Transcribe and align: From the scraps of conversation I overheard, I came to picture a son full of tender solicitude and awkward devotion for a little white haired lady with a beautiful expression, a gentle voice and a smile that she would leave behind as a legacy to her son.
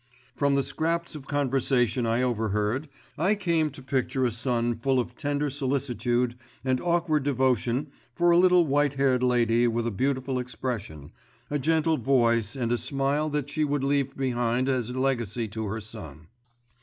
From 0.35 0.55
the 0.55 0.63
scraps 0.63 1.13
of 1.13 1.27
conversation 1.27 2.07
I 2.07 2.23
overheard, 2.23 2.89
I 3.19 3.35
came 3.35 3.69
to 3.69 3.83
picture 3.83 4.25
a 4.25 4.31
son 4.31 4.79
full 4.79 4.99
of 4.99 5.15
tender 5.15 5.51
solicitude 5.51 6.33
and 6.65 6.81
awkward 6.81 7.21
devotion 7.21 7.85
for 8.15 8.31
a 8.31 8.37
little 8.39 8.65
white 8.65 8.95
haired 8.95 9.21
lady 9.21 9.67
with 9.67 9.85
a 9.85 9.91
beautiful 9.91 10.39
expression, 10.39 11.11
a 11.51 11.59
gentle 11.59 11.97
voice 11.97 12.55
and 12.55 12.71
a 12.71 12.79
smile 12.79 13.29
that 13.29 13.51
she 13.51 13.63
would 13.63 13.83
leave 13.83 14.17
behind 14.17 14.67
as 14.67 14.89
a 14.89 14.99
legacy 14.99 15.47
to 15.49 15.67
her 15.67 15.79
son. 15.79 16.29